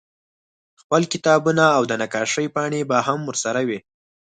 خپل 0.81 1.01
کتابونه 1.13 1.63
او 1.77 1.81
د 1.87 1.91
نقاشۍ 2.01 2.47
پاڼې 2.55 2.81
به 2.89 2.97
هم 3.07 3.19
ورسره 3.29 3.61
وې 3.67 3.79